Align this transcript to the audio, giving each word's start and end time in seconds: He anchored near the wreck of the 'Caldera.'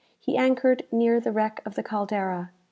He 0.19 0.35
anchored 0.35 0.87
near 0.91 1.19
the 1.19 1.31
wreck 1.31 1.61
of 1.63 1.75
the 1.75 1.83
'Caldera.' 1.83 2.49